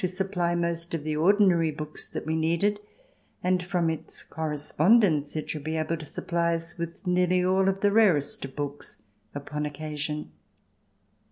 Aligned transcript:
iv 0.03 0.09
supply 0.09 0.55
most 0.55 0.95
of 0.95 1.03
the 1.03 1.15
ordinary 1.15 1.69
books 1.69 2.07
that 2.07 2.25
we 2.25 2.35
needed, 2.35 2.79
and 3.43 3.61
from 3.61 3.87
its 3.87 4.23
correspondence 4.23 5.35
it 5.35 5.47
should 5.47 5.63
be 5.63 5.77
able 5.77 5.95
to 5.95 6.05
supply 6.07 6.55
us 6.55 6.75
with 6.79 7.05
nearly 7.05 7.45
all 7.45 7.65
the 7.71 7.91
rarest 7.91 8.43
of 8.43 8.55
books 8.55 9.03
upon 9.35 9.63
occasion. 9.63 10.31